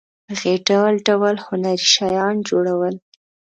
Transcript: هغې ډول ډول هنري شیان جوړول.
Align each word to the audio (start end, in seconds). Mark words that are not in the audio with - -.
هغې 0.29 0.53
ډول 0.69 0.95
ډول 1.07 1.35
هنري 1.45 1.77
شیان 1.93 2.35
جوړول. 2.49 2.95